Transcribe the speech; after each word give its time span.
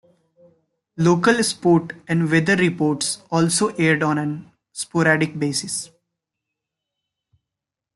Local 0.97 1.43
sport 1.43 1.93
and 2.07 2.31
weather 2.31 2.55
reports 2.55 3.21
also 3.29 3.67
aired 3.75 4.01
on 4.01 4.17
an 4.17 4.51
sporadic 4.73 5.37
basis. 5.37 5.91